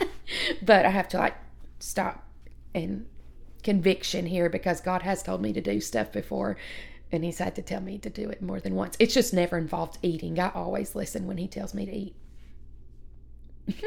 but 0.62 0.86
I 0.86 0.90
have 0.90 1.08
to 1.08 1.18
like 1.18 1.36
stop 1.80 2.24
and 2.74 3.06
conviction 3.60 4.26
here 4.26 4.48
because 4.48 4.80
God 4.80 5.02
has 5.02 5.22
told 5.22 5.40
me 5.40 5.52
to 5.52 5.60
do 5.60 5.80
stuff 5.80 6.12
before 6.12 6.56
and 7.12 7.24
he's 7.24 7.38
had 7.38 7.54
to 7.56 7.62
tell 7.62 7.80
me 7.80 7.98
to 7.98 8.10
do 8.10 8.28
it 8.30 8.42
more 8.42 8.60
than 8.60 8.74
once. 8.74 8.96
It's 8.98 9.14
just 9.14 9.34
never 9.34 9.58
involved 9.58 9.98
eating. 10.02 10.38
I 10.38 10.50
always 10.50 10.94
listen 10.94 11.26
when 11.26 11.38
he 11.38 11.48
tells 11.48 11.74
me 11.74 11.86
to 11.86 11.92
eat. 11.92 12.14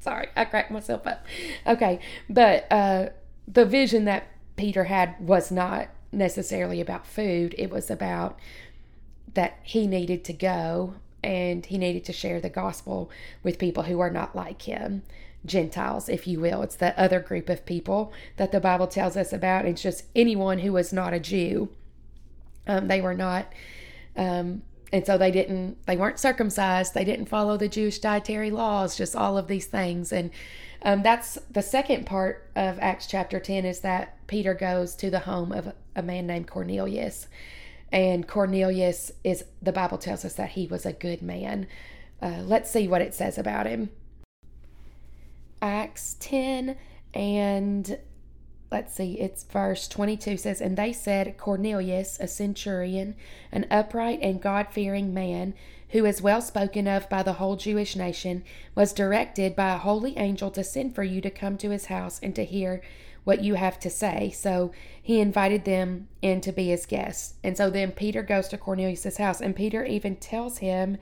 Sorry, 0.00 0.28
I 0.36 0.44
cracked 0.44 0.70
myself 0.70 1.06
up. 1.06 1.24
Okay, 1.66 1.98
but 2.28 2.70
uh, 2.70 3.08
the 3.48 3.64
vision 3.64 4.04
that 4.04 4.28
Peter 4.56 4.84
had 4.84 5.16
was 5.18 5.50
not 5.50 5.88
necessarily 6.12 6.80
about 6.80 7.06
food, 7.06 7.54
it 7.58 7.70
was 7.70 7.90
about 7.90 8.38
that 9.32 9.58
he 9.62 9.86
needed 9.86 10.24
to 10.24 10.32
go 10.32 10.94
and 11.22 11.66
he 11.66 11.78
needed 11.78 12.04
to 12.04 12.12
share 12.12 12.40
the 12.40 12.50
gospel 12.50 13.10
with 13.42 13.58
people 13.58 13.84
who 13.84 13.98
are 13.98 14.10
not 14.10 14.36
like 14.36 14.62
him. 14.62 15.02
Gentiles, 15.44 16.08
if 16.08 16.26
you 16.26 16.40
will. 16.40 16.62
It's 16.62 16.76
the 16.76 16.98
other 16.98 17.20
group 17.20 17.48
of 17.48 17.66
people 17.66 18.12
that 18.36 18.52
the 18.52 18.60
Bible 18.60 18.86
tells 18.86 19.16
us 19.16 19.32
about. 19.32 19.66
It's 19.66 19.82
just 19.82 20.04
anyone 20.14 20.60
who 20.60 20.72
was 20.72 20.92
not 20.92 21.12
a 21.12 21.20
Jew. 21.20 21.70
Um, 22.66 22.88
they 22.88 23.00
were 23.00 23.14
not 23.14 23.52
um, 24.16 24.62
and 24.92 25.04
so 25.04 25.18
they 25.18 25.30
didn't 25.30 25.84
they 25.86 25.96
weren't 25.96 26.18
circumcised 26.18 26.94
they 26.94 27.04
didn't 27.04 27.26
follow 27.26 27.56
the 27.56 27.68
jewish 27.68 27.98
dietary 27.98 28.50
laws 28.50 28.96
just 28.96 29.16
all 29.16 29.36
of 29.36 29.48
these 29.48 29.66
things 29.66 30.12
and 30.12 30.30
um, 30.82 31.02
that's 31.02 31.38
the 31.50 31.62
second 31.62 32.06
part 32.06 32.48
of 32.54 32.78
acts 32.78 33.06
chapter 33.06 33.40
10 33.40 33.64
is 33.64 33.80
that 33.80 34.16
peter 34.26 34.54
goes 34.54 34.94
to 34.94 35.10
the 35.10 35.20
home 35.20 35.52
of 35.52 35.72
a 35.96 36.02
man 36.02 36.26
named 36.26 36.46
cornelius 36.46 37.26
and 37.90 38.28
cornelius 38.28 39.10
is 39.24 39.44
the 39.60 39.72
bible 39.72 39.98
tells 39.98 40.24
us 40.24 40.34
that 40.34 40.50
he 40.50 40.66
was 40.66 40.86
a 40.86 40.92
good 40.92 41.22
man 41.22 41.66
uh, 42.22 42.42
let's 42.44 42.70
see 42.70 42.86
what 42.86 43.02
it 43.02 43.14
says 43.14 43.36
about 43.36 43.66
him 43.66 43.90
acts 45.64 46.16
10 46.20 46.76
and 47.14 47.98
let's 48.70 48.94
see, 48.94 49.18
it's 49.18 49.44
verse 49.44 49.88
22 49.88 50.36
says, 50.36 50.60
And 50.60 50.76
they 50.76 50.92
said, 50.92 51.38
Cornelius, 51.38 52.18
a 52.20 52.28
centurion, 52.28 53.14
an 53.50 53.66
upright 53.70 54.18
and 54.20 54.42
God 54.42 54.68
fearing 54.70 55.14
man, 55.14 55.54
who 55.90 56.04
is 56.04 56.20
well 56.20 56.42
spoken 56.42 56.86
of 56.86 57.08
by 57.08 57.22
the 57.22 57.34
whole 57.34 57.56
Jewish 57.56 57.96
nation, 57.96 58.44
was 58.74 58.92
directed 58.92 59.56
by 59.56 59.72
a 59.72 59.78
holy 59.78 60.18
angel 60.18 60.50
to 60.50 60.62
send 60.62 60.94
for 60.94 61.02
you 61.04 61.22
to 61.22 61.30
come 61.30 61.56
to 61.58 61.70
his 61.70 61.86
house 61.86 62.20
and 62.22 62.34
to 62.34 62.44
hear 62.44 62.82
what 63.22 63.42
you 63.42 63.54
have 63.54 63.78
to 63.80 63.88
say. 63.88 64.30
So 64.36 64.70
he 65.02 65.18
invited 65.18 65.64
them 65.64 66.08
in 66.20 66.42
to 66.42 66.52
be 66.52 66.68
his 66.68 66.84
guests. 66.84 67.34
And 67.42 67.56
so 67.56 67.70
then 67.70 67.92
Peter 67.92 68.22
goes 68.22 68.48
to 68.48 68.58
Cornelius's 68.58 69.16
house, 69.16 69.40
and 69.40 69.56
Peter 69.56 69.82
even 69.84 70.16
tells 70.16 70.58
him 70.58 70.98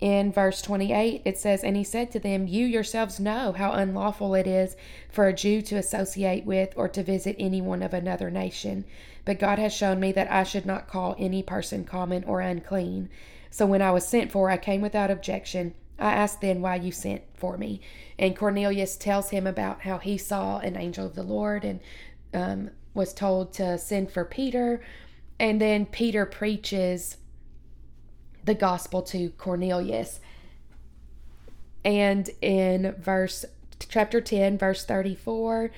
in 0.00 0.30
verse 0.30 0.62
28, 0.62 1.22
it 1.24 1.38
says, 1.38 1.64
And 1.64 1.76
he 1.76 1.82
said 1.82 2.12
to 2.12 2.20
them, 2.20 2.46
You 2.46 2.64
yourselves 2.64 3.18
know 3.18 3.52
how 3.52 3.72
unlawful 3.72 4.34
it 4.34 4.46
is 4.46 4.76
for 5.10 5.26
a 5.26 5.32
Jew 5.32 5.60
to 5.62 5.76
associate 5.76 6.44
with 6.44 6.72
or 6.76 6.88
to 6.88 7.02
visit 7.02 7.34
anyone 7.38 7.82
of 7.82 7.92
another 7.92 8.30
nation. 8.30 8.84
But 9.24 9.40
God 9.40 9.58
has 9.58 9.74
shown 9.74 9.98
me 9.98 10.12
that 10.12 10.30
I 10.30 10.44
should 10.44 10.66
not 10.66 10.88
call 10.88 11.16
any 11.18 11.42
person 11.42 11.84
common 11.84 12.22
or 12.24 12.40
unclean. 12.40 13.08
So 13.50 13.66
when 13.66 13.82
I 13.82 13.90
was 13.90 14.06
sent 14.06 14.30
for, 14.30 14.50
I 14.50 14.56
came 14.56 14.80
without 14.80 15.10
objection. 15.10 15.74
I 15.98 16.12
asked 16.12 16.40
then 16.40 16.60
why 16.60 16.76
you 16.76 16.92
sent 16.92 17.22
for 17.34 17.58
me. 17.58 17.80
And 18.18 18.36
Cornelius 18.36 18.96
tells 18.96 19.30
him 19.30 19.48
about 19.48 19.80
how 19.80 19.98
he 19.98 20.16
saw 20.16 20.58
an 20.58 20.76
angel 20.76 21.06
of 21.06 21.16
the 21.16 21.24
Lord 21.24 21.64
and 21.64 21.80
um, 22.32 22.70
was 22.94 23.12
told 23.12 23.52
to 23.54 23.78
send 23.78 24.12
for 24.12 24.24
Peter. 24.24 24.80
And 25.40 25.60
then 25.60 25.86
Peter 25.86 26.24
preaches 26.24 27.16
the 28.48 28.54
gospel 28.54 29.02
to 29.02 29.28
Cornelius. 29.30 30.20
And 31.84 32.28
in 32.40 32.94
verse 32.98 33.44
chapter 33.88 34.20
10, 34.20 34.58
verse 34.58 34.84
34, 34.84 35.70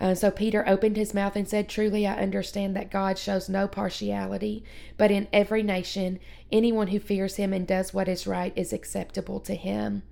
uh, 0.00 0.14
so 0.14 0.30
Peter 0.30 0.62
opened 0.68 0.96
his 0.96 1.14
mouth 1.14 1.34
and 1.34 1.48
said, 1.48 1.68
Truly, 1.68 2.06
I 2.06 2.14
understand 2.14 2.76
that 2.76 2.90
God 2.90 3.18
shows 3.18 3.48
no 3.48 3.66
partiality, 3.66 4.62
but 4.96 5.10
in 5.10 5.26
every 5.32 5.62
nation, 5.62 6.20
anyone 6.52 6.88
who 6.88 7.00
fears 7.00 7.36
him 7.36 7.52
and 7.52 7.66
does 7.66 7.92
what 7.92 8.08
is 8.08 8.26
right 8.26 8.52
is 8.54 8.72
acceptable 8.72 9.40
to 9.40 9.54
him. 9.54 10.02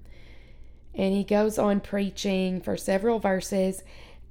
And 0.95 1.15
he 1.15 1.23
goes 1.23 1.59
on 1.59 1.81
preaching 1.81 2.63
for 2.63 2.79
several 2.79 3.19
verses. 3.19 3.85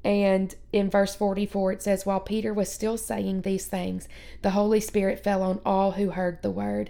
And 0.04 0.54
in 0.74 0.90
verse 0.90 1.16
44, 1.16 1.74
it 1.74 1.84
says, 1.84 2.06
While 2.06 2.20
Peter 2.20 2.54
was 2.54 2.72
still 2.72 2.98
saying 2.98 3.42
these 3.42 3.68
things, 3.68 4.10
the 4.42 4.52
Holy 4.52 4.80
Spirit 4.80 5.24
fell 5.24 5.44
on 5.44 5.62
all 5.64 5.92
who 5.92 6.10
heard 6.10 6.42
the 6.42 6.52
word. 6.52 6.90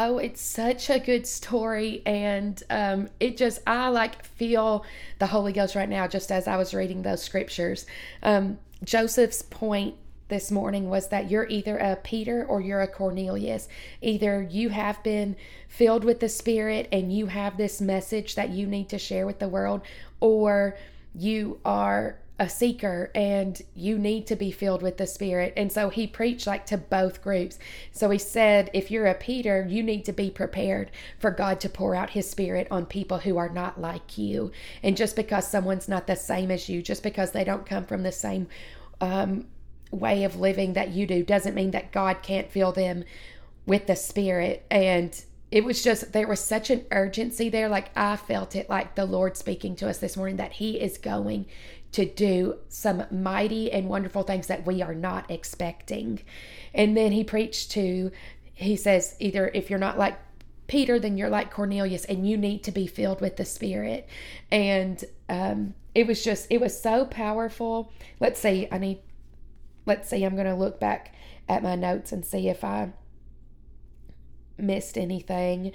Oh, 0.00 0.18
it's 0.18 0.40
such 0.40 0.90
a 0.90 1.00
good 1.00 1.26
story. 1.26 2.02
And 2.06 2.62
um, 2.70 3.08
it 3.18 3.36
just, 3.36 3.60
I 3.66 3.88
like 3.88 4.24
feel 4.24 4.84
the 5.18 5.26
Holy 5.26 5.52
Ghost 5.52 5.74
right 5.74 5.88
now 5.88 6.06
just 6.06 6.30
as 6.30 6.46
I 6.46 6.56
was 6.56 6.72
reading 6.72 7.02
those 7.02 7.22
scriptures. 7.22 7.84
Um, 8.22 8.58
Joseph's 8.84 9.42
point 9.42 9.96
this 10.28 10.52
morning 10.52 10.88
was 10.88 11.08
that 11.08 11.30
you're 11.30 11.48
either 11.48 11.76
a 11.78 11.96
Peter 11.96 12.44
or 12.44 12.60
you're 12.60 12.82
a 12.82 12.86
Cornelius. 12.86 13.68
Either 14.00 14.40
you 14.42 14.68
have 14.68 15.02
been 15.02 15.34
filled 15.68 16.04
with 16.04 16.20
the 16.20 16.28
Spirit 16.28 16.88
and 16.92 17.12
you 17.12 17.26
have 17.26 17.56
this 17.56 17.80
message 17.80 18.36
that 18.36 18.50
you 18.50 18.66
need 18.66 18.88
to 18.90 18.98
share 18.98 19.26
with 19.26 19.40
the 19.40 19.48
world, 19.48 19.80
or 20.20 20.76
you 21.14 21.58
are 21.64 22.18
a 22.38 22.48
seeker 22.48 23.10
and 23.14 23.60
you 23.74 23.98
need 23.98 24.26
to 24.26 24.36
be 24.36 24.50
filled 24.50 24.82
with 24.82 24.96
the 24.96 25.06
spirit. 25.06 25.52
And 25.56 25.72
so 25.72 25.88
he 25.88 26.06
preached 26.06 26.46
like 26.46 26.66
to 26.66 26.78
both 26.78 27.20
groups. 27.20 27.58
So 27.90 28.10
he 28.10 28.18
said 28.18 28.70
if 28.72 28.90
you're 28.90 29.06
a 29.06 29.14
peter 29.14 29.66
you 29.68 29.82
need 29.82 30.04
to 30.04 30.12
be 30.12 30.30
prepared 30.30 30.90
for 31.18 31.30
god 31.30 31.60
to 31.60 31.68
pour 31.68 31.94
out 31.94 32.10
his 32.10 32.30
spirit 32.30 32.68
on 32.70 32.86
people 32.86 33.18
who 33.18 33.36
are 33.38 33.48
not 33.48 33.80
like 33.80 34.16
you. 34.16 34.52
And 34.82 34.96
just 34.96 35.16
because 35.16 35.48
someone's 35.48 35.88
not 35.88 36.06
the 36.06 36.16
same 36.16 36.50
as 36.50 36.68
you 36.68 36.80
just 36.80 37.02
because 37.02 37.32
they 37.32 37.44
don't 37.44 37.66
come 37.66 37.84
from 37.84 38.02
the 38.02 38.12
same 38.12 38.46
um, 39.00 39.46
way 39.90 40.24
of 40.24 40.38
living 40.38 40.74
that 40.74 40.90
you 40.90 41.06
do 41.06 41.22
doesn't 41.22 41.54
mean 41.54 41.72
that 41.72 41.92
god 41.92 42.22
can't 42.22 42.50
fill 42.50 42.72
them 42.72 43.04
with 43.66 43.86
the 43.86 43.96
spirit. 43.96 44.64
And 44.70 45.24
it 45.50 45.64
was 45.64 45.82
just 45.82 46.12
there 46.12 46.28
was 46.28 46.40
such 46.40 46.70
an 46.70 46.84
urgency 46.90 47.48
there 47.48 47.68
like 47.68 47.90
i 47.96 48.16
felt 48.16 48.54
it 48.54 48.68
like 48.68 48.94
the 48.94 49.06
lord 49.06 49.36
speaking 49.36 49.74
to 49.74 49.88
us 49.88 49.98
this 49.98 50.16
morning 50.16 50.36
that 50.36 50.52
he 50.52 50.78
is 50.78 50.98
going 50.98 51.46
to 51.92 52.04
do 52.04 52.56
some 52.68 53.04
mighty 53.10 53.72
and 53.72 53.88
wonderful 53.88 54.22
things 54.22 54.46
that 54.48 54.66
we 54.66 54.82
are 54.82 54.94
not 54.94 55.30
expecting. 55.30 56.20
And 56.74 56.96
then 56.96 57.12
he 57.12 57.24
preached 57.24 57.70
to, 57.72 58.10
he 58.52 58.76
says, 58.76 59.16
either 59.20 59.50
if 59.54 59.70
you're 59.70 59.78
not 59.78 59.98
like 59.98 60.18
Peter, 60.66 60.98
then 60.98 61.16
you're 61.16 61.30
like 61.30 61.50
Cornelius 61.50 62.04
and 62.04 62.28
you 62.28 62.36
need 62.36 62.62
to 62.64 62.72
be 62.72 62.86
filled 62.86 63.20
with 63.20 63.36
the 63.36 63.44
Spirit. 63.44 64.06
And 64.50 65.02
um, 65.28 65.74
it 65.94 66.06
was 66.06 66.22
just, 66.22 66.46
it 66.50 66.60
was 66.60 66.78
so 66.78 67.06
powerful. 67.06 67.90
Let's 68.20 68.38
see, 68.38 68.68
I 68.70 68.76
need, 68.76 68.98
let's 69.86 70.10
see, 70.10 70.24
I'm 70.24 70.34
going 70.34 70.46
to 70.46 70.54
look 70.54 70.78
back 70.78 71.14
at 71.48 71.62
my 71.62 71.74
notes 71.74 72.12
and 72.12 72.24
see 72.24 72.48
if 72.48 72.64
I 72.64 72.90
missed 74.58 74.98
anything. 74.98 75.72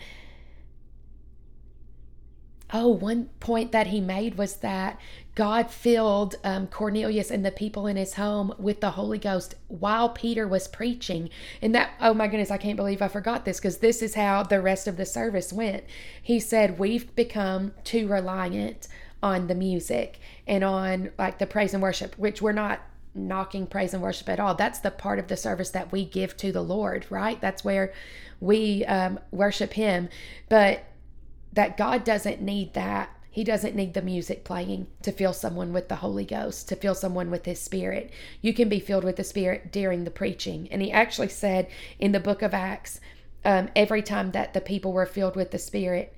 Oh, 2.75 2.87
one 2.87 3.29
point 3.39 3.71
that 3.71 3.87
he 3.87 4.01
made 4.01 4.35
was 4.35 4.55
that 4.57 4.99
God 5.35 5.69
filled 5.69 6.35
um, 6.43 6.65
Cornelius 6.67 7.29
and 7.29 7.45
the 7.45 7.51
people 7.51 7.85
in 7.85 7.97
his 7.97 8.15
home 8.15 8.53
with 8.57 8.81
the 8.81 8.91
Holy 8.91 9.19
Ghost 9.19 9.53
while 9.67 10.09
Peter 10.09 10.47
was 10.47 10.67
preaching. 10.67 11.29
And 11.61 11.75
that, 11.75 11.91
oh 12.01 12.15
my 12.15 12.27
goodness, 12.27 12.49
I 12.49 12.57
can't 12.57 12.75
believe 12.75 13.01
I 13.01 13.07
forgot 13.09 13.45
this 13.45 13.59
because 13.59 13.77
this 13.77 14.01
is 14.01 14.15
how 14.15 14.41
the 14.41 14.61
rest 14.61 14.87
of 14.87 14.97
the 14.97 15.05
service 15.05 15.53
went. 15.53 15.83
He 16.21 16.39
said, 16.39 16.79
We've 16.79 17.15
become 17.15 17.73
too 17.83 18.07
reliant 18.07 18.87
on 19.21 19.47
the 19.47 19.55
music 19.55 20.19
and 20.47 20.63
on 20.63 21.11
like 21.17 21.37
the 21.37 21.47
praise 21.47 21.73
and 21.73 21.81
worship, 21.83 22.17
which 22.17 22.41
we're 22.41 22.53
not 22.53 22.81
knocking 23.15 23.67
praise 23.67 23.93
and 23.93 24.01
worship 24.01 24.29
at 24.29 24.39
all. 24.39 24.55
That's 24.55 24.79
the 24.79 24.91
part 24.91 25.19
of 25.19 25.27
the 25.27 25.37
service 25.37 25.69
that 25.71 25.91
we 25.91 26.05
give 26.05 26.35
to 26.37 26.51
the 26.51 26.63
Lord, 26.63 27.05
right? 27.09 27.39
That's 27.39 27.63
where 27.63 27.93
we 28.39 28.85
um, 28.85 29.19
worship 29.31 29.73
Him. 29.73 30.09
But 30.49 30.83
that 31.53 31.77
God 31.77 32.03
doesn't 32.03 32.41
need 32.41 32.73
that 32.73 33.09
he 33.33 33.43
doesn't 33.43 33.75
need 33.75 33.95
the 33.95 34.03
music 34.03 34.43
playing 34.43 34.85
to 35.01 35.11
fill 35.11 35.33
someone 35.33 35.73
with 35.73 35.89
the 35.89 35.95
Holy 35.95 36.23
Ghost, 36.23 36.69
to 36.69 36.75
fill 36.75 36.93
someone 36.93 37.31
with 37.31 37.45
His 37.45 37.59
Spirit. 37.59 38.11
You 38.43 38.53
can 38.53 38.69
be 38.69 38.79
filled 38.79 39.03
with 39.03 39.15
the 39.15 39.23
Spirit 39.23 39.71
during 39.71 40.03
the 40.03 40.11
preaching. 40.11 40.67
And 40.69 40.83
he 40.83 40.91
actually 40.91 41.29
said 41.29 41.67
in 41.97 42.11
the 42.11 42.19
book 42.19 42.43
of 42.43 42.53
Acts, 42.53 42.99
um, 43.43 43.69
every 43.75 44.03
time 44.03 44.33
that 44.33 44.53
the 44.53 44.61
people 44.61 44.93
were 44.93 45.07
filled 45.07 45.35
with 45.35 45.49
the 45.49 45.57
Spirit, 45.57 46.15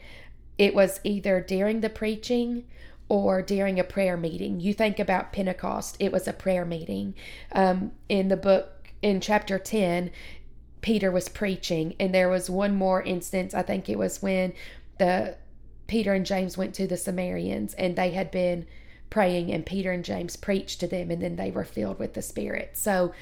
it 0.57 0.75
was 0.75 0.99
either 1.05 1.39
during 1.39 1.79
the 1.79 1.89
preaching 1.89 2.65
or 3.07 3.41
during 3.41 3.79
a 3.79 3.83
prayer 3.83 4.17
meeting. 4.17 4.59
You 4.59 4.73
think 4.73 4.99
about 4.99 5.31
Pentecost, 5.31 5.97
it 5.99 6.11
was 6.11 6.27
a 6.27 6.33
prayer 6.33 6.65
meeting. 6.65 7.13
Um, 7.51 7.91
in 8.09 8.29
the 8.29 8.37
book, 8.37 8.89
in 9.01 9.21
chapter 9.21 9.59
10, 9.59 10.11
Peter 10.81 11.11
was 11.11 11.29
preaching, 11.29 11.95
and 11.99 12.13
there 12.13 12.29
was 12.29 12.49
one 12.49 12.75
more 12.75 13.01
instance, 13.01 13.53
I 13.53 13.61
think 13.61 13.89
it 13.89 13.97
was 13.97 14.21
when 14.21 14.53
the 14.97 15.35
Peter 15.87 16.13
and 16.13 16.25
James 16.25 16.57
went 16.57 16.73
to 16.75 16.87
the 16.87 16.97
Samaritans 16.97 17.73
and 17.75 17.95
they 17.95 18.11
had 18.11 18.31
been 18.31 18.65
praying, 19.09 19.51
and 19.51 19.65
Peter 19.65 19.91
and 19.91 20.03
James 20.03 20.35
preached 20.35 20.79
to 20.79 20.87
them, 20.87 21.11
and 21.11 21.21
then 21.21 21.35
they 21.35 21.51
were 21.51 21.63
filled 21.63 21.99
with 21.99 22.15
the 22.15 22.21
Spirit. 22.21 22.71
So, 22.73 23.13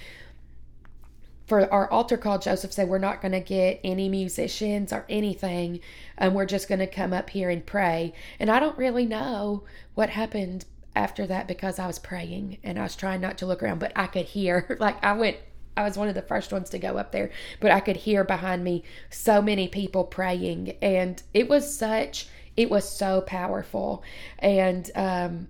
for 1.45 1.71
our 1.71 1.89
altar 1.89 2.17
call, 2.17 2.39
Joseph 2.39 2.73
said, 2.73 2.87
We're 2.87 2.97
not 2.99 3.21
going 3.21 3.33
to 3.33 3.39
get 3.39 3.79
any 3.83 4.09
musicians 4.09 4.93
or 4.93 5.05
anything, 5.09 5.79
and 6.17 6.33
we're 6.33 6.45
just 6.45 6.69
going 6.69 6.79
to 6.79 6.87
come 6.87 7.13
up 7.13 7.29
here 7.29 7.49
and 7.49 7.65
pray. 7.65 8.13
And 8.39 8.49
I 8.49 8.59
don't 8.59 8.77
really 8.77 9.05
know 9.05 9.63
what 9.93 10.09
happened 10.09 10.65
after 10.95 11.25
that 11.27 11.47
because 11.47 11.79
I 11.79 11.87
was 11.87 11.99
praying 11.99 12.59
and 12.63 12.77
I 12.77 12.83
was 12.83 12.95
trying 12.95 13.21
not 13.21 13.37
to 13.39 13.45
look 13.45 13.63
around, 13.63 13.79
but 13.79 13.91
I 13.95 14.07
could 14.07 14.25
hear, 14.25 14.77
like, 14.79 15.03
I 15.03 15.13
went 15.13 15.37
I 15.75 15.81
was 15.81 15.97
one 15.97 16.07
of 16.07 16.13
the 16.13 16.21
first 16.21 16.53
ones 16.53 16.69
to 16.69 16.77
go 16.77 16.97
up 16.97 17.11
there, 17.11 17.31
but 17.59 17.71
I 17.71 17.79
could 17.79 17.95
hear 17.97 18.23
behind 18.23 18.63
me 18.63 18.83
so 19.09 19.41
many 19.41 19.67
people 19.67 20.03
praying. 20.03 20.77
And 20.83 21.21
it 21.33 21.49
was 21.49 21.75
such 21.75 22.27
it 22.55 22.69
was 22.69 22.87
so 22.87 23.21
powerful. 23.21 24.03
And 24.39 24.89
um, 24.95 25.47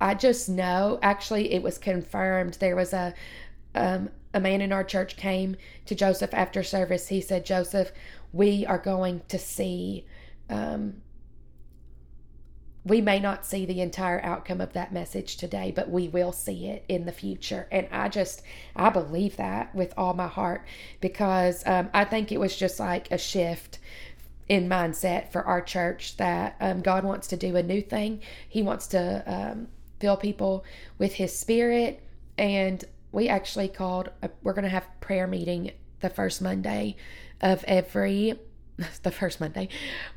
I 0.00 0.14
just 0.14 0.48
know, 0.48 0.98
actually, 1.02 1.52
it 1.52 1.62
was 1.62 1.78
confirmed. 1.78 2.54
There 2.54 2.76
was 2.76 2.92
a, 2.92 3.14
um, 3.74 4.10
a 4.34 4.40
man 4.40 4.60
in 4.60 4.72
our 4.72 4.84
church 4.84 5.16
came 5.16 5.56
to 5.86 5.94
Joseph 5.94 6.34
after 6.34 6.62
service. 6.62 7.08
He 7.08 7.20
said, 7.20 7.46
Joseph, 7.46 7.92
we 8.32 8.66
are 8.66 8.78
going 8.78 9.22
to 9.28 9.38
see 9.38 10.04
um, 10.50 11.00
we 12.84 13.00
may 13.00 13.18
not 13.18 13.46
see 13.46 13.64
the 13.64 13.80
entire 13.80 14.22
outcome 14.22 14.60
of 14.60 14.74
that 14.74 14.92
message 14.92 15.36
today, 15.38 15.72
but 15.74 15.88
we 15.88 16.08
will 16.08 16.32
see 16.32 16.66
it 16.66 16.84
in 16.86 17.06
the 17.06 17.12
future. 17.12 17.66
And 17.72 17.88
I 17.90 18.08
just, 18.08 18.42
I 18.76 18.90
believe 18.90 19.36
that 19.36 19.74
with 19.74 19.94
all 19.96 20.12
my 20.12 20.28
heart 20.28 20.66
because 21.00 21.62
um, 21.66 21.88
I 21.94 22.04
think 22.04 22.30
it 22.30 22.38
was 22.38 22.54
just 22.54 22.78
like 22.78 23.10
a 23.10 23.16
shift 23.16 23.78
in 24.50 24.68
mindset 24.68 25.32
for 25.32 25.42
our 25.44 25.62
church 25.62 26.18
that 26.18 26.56
um, 26.60 26.82
God 26.82 27.04
wants 27.04 27.26
to 27.28 27.38
do 27.38 27.56
a 27.56 27.62
new 27.62 27.80
thing. 27.80 28.20
He 28.46 28.62
wants 28.62 28.86
to 28.88 29.22
um, 29.26 29.68
fill 29.98 30.18
people 30.18 30.64
with 30.98 31.14
His 31.14 31.34
Spirit. 31.34 32.02
And 32.36 32.84
we 33.14 33.28
actually 33.28 33.68
called, 33.68 34.10
a, 34.22 34.30
we're 34.42 34.52
going 34.52 34.64
to 34.64 34.68
have 34.68 34.86
prayer 35.00 35.26
meeting 35.26 35.72
the 36.00 36.10
first 36.10 36.42
Monday 36.42 36.96
of 37.40 37.64
every 37.64 38.38
the 39.02 39.10
first 39.10 39.40
Monday. 39.40 39.68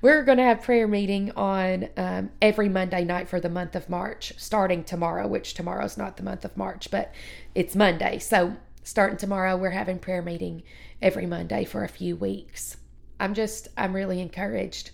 We're 0.01 0.23
going 0.23 0.39
to 0.39 0.43
have 0.43 0.63
prayer 0.63 0.87
meeting 0.87 1.31
on 1.31 1.89
um, 1.95 2.31
every 2.41 2.69
Monday 2.69 3.03
night 3.03 3.29
for 3.29 3.39
the 3.39 3.49
month 3.49 3.75
of 3.75 3.87
March, 3.87 4.33
starting 4.37 4.83
tomorrow, 4.83 5.27
which 5.27 5.53
tomorrow's 5.53 5.95
not 5.95 6.17
the 6.17 6.23
month 6.23 6.43
of 6.43 6.57
March, 6.57 6.89
but 6.89 7.13
it's 7.53 7.75
Monday. 7.75 8.17
So, 8.17 8.55
starting 8.83 9.17
tomorrow, 9.17 9.55
we're 9.55 9.69
having 9.69 9.99
prayer 9.99 10.23
meeting 10.23 10.63
every 11.01 11.27
Monday 11.27 11.65
for 11.65 11.83
a 11.83 11.89
few 11.89 12.15
weeks. 12.15 12.77
I'm 13.19 13.35
just, 13.35 13.67
I'm 13.77 13.95
really 13.95 14.21
encouraged 14.21 14.89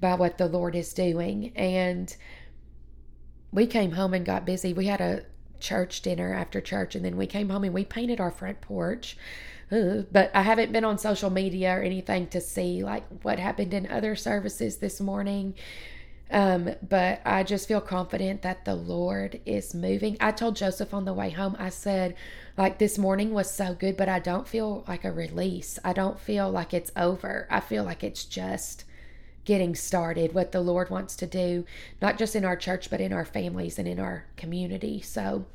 by 0.00 0.14
what 0.14 0.36
the 0.36 0.46
Lord 0.46 0.74
is 0.74 0.92
doing. 0.92 1.52
And 1.56 2.14
we 3.50 3.66
came 3.66 3.92
home 3.92 4.12
and 4.12 4.26
got 4.26 4.44
busy. 4.44 4.74
We 4.74 4.86
had 4.86 5.00
a 5.00 5.24
church 5.60 6.02
dinner 6.02 6.32
after 6.34 6.60
church, 6.60 6.94
and 6.94 7.04
then 7.04 7.16
we 7.16 7.26
came 7.26 7.48
home 7.48 7.64
and 7.64 7.74
we 7.74 7.84
painted 7.84 8.20
our 8.20 8.30
front 8.30 8.60
porch 8.60 9.16
but 9.68 10.30
I 10.34 10.42
haven't 10.42 10.72
been 10.72 10.84
on 10.84 10.98
social 10.98 11.30
media 11.30 11.76
or 11.76 11.82
anything 11.82 12.28
to 12.28 12.40
see 12.40 12.84
like 12.84 13.04
what 13.22 13.38
happened 13.38 13.74
in 13.74 13.90
other 13.90 14.14
services 14.14 14.76
this 14.76 15.00
morning. 15.00 15.54
Um, 16.28 16.70
but 16.88 17.20
I 17.24 17.44
just 17.44 17.68
feel 17.68 17.80
confident 17.80 18.42
that 18.42 18.64
the 18.64 18.74
Lord 18.74 19.40
is 19.46 19.74
moving. 19.74 20.16
I 20.20 20.32
told 20.32 20.56
Joseph 20.56 20.92
on 20.92 21.04
the 21.04 21.12
way 21.12 21.30
home, 21.30 21.54
I 21.56 21.68
said, 21.68 22.16
like, 22.56 22.78
this 22.78 22.98
morning 22.98 23.32
was 23.32 23.48
so 23.48 23.74
good, 23.74 23.96
but 23.96 24.08
I 24.08 24.18
don't 24.18 24.48
feel 24.48 24.84
like 24.88 25.04
a 25.04 25.12
release. 25.12 25.78
I 25.84 25.92
don't 25.92 26.18
feel 26.18 26.50
like 26.50 26.74
it's 26.74 26.90
over. 26.96 27.46
I 27.48 27.60
feel 27.60 27.84
like 27.84 28.02
it's 28.02 28.24
just 28.24 28.84
getting 29.46 29.74
started, 29.74 30.34
what 30.34 30.52
the 30.52 30.60
Lord 30.60 30.90
wants 30.90 31.16
to 31.16 31.26
do, 31.26 31.64
not 32.02 32.18
just 32.18 32.36
in 32.36 32.44
our 32.44 32.56
church, 32.56 32.90
but 32.90 33.00
in 33.00 33.12
our 33.12 33.24
families 33.24 33.78
and 33.78 33.88
in 33.88 33.98
our 33.98 34.26
community. 34.36 35.00
So, 35.00 35.46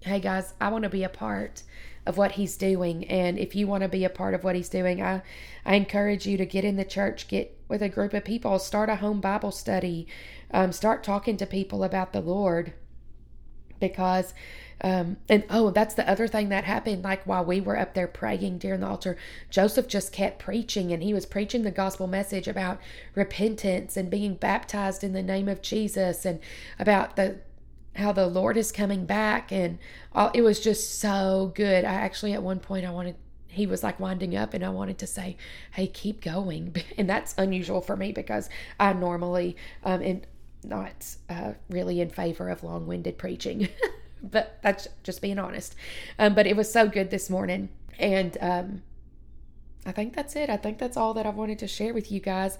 hey 0.00 0.20
guys, 0.20 0.52
I 0.60 0.68
want 0.68 0.82
to 0.82 0.90
be 0.90 1.04
a 1.04 1.08
part 1.08 1.62
of 2.04 2.18
what 2.18 2.32
he's 2.32 2.56
doing. 2.56 3.04
And 3.04 3.38
if 3.38 3.54
you 3.54 3.68
want 3.68 3.84
to 3.84 3.88
be 3.88 4.04
a 4.04 4.10
part 4.10 4.34
of 4.34 4.42
what 4.42 4.56
he's 4.56 4.68
doing, 4.68 5.00
I, 5.00 5.22
I 5.64 5.76
encourage 5.76 6.26
you 6.26 6.36
to 6.36 6.44
get 6.44 6.64
in 6.64 6.74
the 6.74 6.84
church, 6.84 7.28
get 7.28 7.56
with 7.68 7.82
a 7.82 7.88
group 7.88 8.12
of 8.12 8.24
people, 8.24 8.58
start 8.58 8.90
a 8.90 8.96
home 8.96 9.20
Bible 9.20 9.52
study, 9.52 10.08
um, 10.50 10.72
start 10.72 11.04
talking 11.04 11.36
to 11.36 11.46
people 11.46 11.84
about 11.84 12.12
the 12.12 12.20
Lord. 12.20 12.72
Because, 13.78 14.34
um, 14.82 15.16
and 15.28 15.44
oh, 15.48 15.70
that's 15.70 15.94
the 15.94 16.08
other 16.08 16.26
thing 16.26 16.48
that 16.48 16.64
happened. 16.64 17.04
Like 17.04 17.24
while 17.24 17.44
we 17.44 17.60
were 17.60 17.78
up 17.78 17.94
there 17.94 18.08
praying 18.08 18.58
during 18.58 18.80
the 18.80 18.88
altar, 18.88 19.16
Joseph 19.48 19.86
just 19.86 20.12
kept 20.12 20.40
preaching 20.40 20.92
and 20.92 21.02
he 21.02 21.14
was 21.14 21.24
preaching 21.24 21.62
the 21.62 21.70
gospel 21.70 22.06
message 22.06 22.48
about 22.48 22.80
repentance 23.14 23.96
and 23.96 24.10
being 24.10 24.34
baptized 24.34 25.04
in 25.04 25.12
the 25.12 25.22
name 25.22 25.48
of 25.48 25.62
Jesus 25.62 26.24
and 26.24 26.40
about 26.78 27.16
the 27.16 27.38
how 27.94 28.10
the 28.10 28.26
Lord 28.26 28.56
is 28.56 28.72
coming 28.72 29.04
back, 29.04 29.52
and 29.52 29.78
all, 30.14 30.30
it 30.32 30.40
was 30.40 30.60
just 30.60 30.98
so 30.98 31.52
good. 31.54 31.84
I 31.84 31.92
actually, 31.92 32.32
at 32.32 32.42
one 32.42 32.58
point, 32.58 32.86
I 32.86 32.90
wanted 32.90 33.16
he 33.48 33.66
was 33.66 33.82
like 33.82 34.00
winding 34.00 34.34
up 34.34 34.54
and 34.54 34.64
I 34.64 34.70
wanted 34.70 34.96
to 34.98 35.06
say, 35.06 35.36
Hey, 35.72 35.86
keep 35.86 36.22
going. 36.22 36.74
And 36.98 37.08
that's 37.08 37.34
unusual 37.36 37.82
for 37.82 37.96
me 37.96 38.12
because 38.12 38.48
I 38.80 38.94
normally 38.94 39.56
um 39.84 40.02
am 40.02 40.22
not 40.64 41.16
uh, 41.28 41.52
really 41.68 42.00
in 42.00 42.08
favor 42.08 42.48
of 42.48 42.64
long 42.64 42.86
winded 42.86 43.18
preaching. 43.18 43.68
but 44.22 44.58
that's 44.62 44.88
just 45.02 45.20
being 45.20 45.38
honest. 45.38 45.74
Um, 46.18 46.34
but 46.34 46.46
it 46.46 46.56
was 46.56 46.72
so 46.72 46.88
good 46.88 47.10
this 47.10 47.28
morning. 47.28 47.68
And 47.98 48.36
um 48.40 48.82
I 49.84 49.90
think 49.90 50.14
that's 50.14 50.36
it. 50.36 50.48
I 50.48 50.56
think 50.56 50.78
that's 50.78 50.96
all 50.96 51.12
that 51.14 51.26
I 51.26 51.30
wanted 51.30 51.58
to 51.58 51.66
share 51.66 51.92
with 51.92 52.12
you 52.12 52.20
guys. 52.20 52.56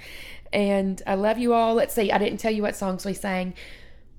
And 0.53 1.01
I 1.07 1.15
love 1.15 1.39
you 1.39 1.55
all. 1.55 1.75
Let's 1.75 1.95
see, 1.95 2.11
I 2.11 2.19
didn't 2.19 2.39
tell 2.39 2.51
you 2.51 2.63
what 2.63 2.75
songs 2.75 3.05
we 3.05 3.15
sang 3.15 3.55